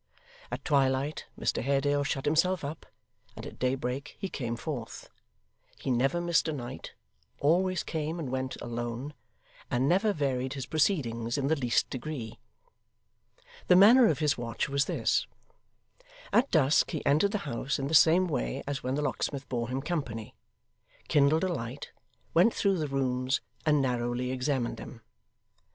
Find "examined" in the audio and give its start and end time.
24.31-24.77